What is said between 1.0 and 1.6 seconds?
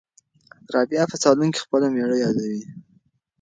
په صالون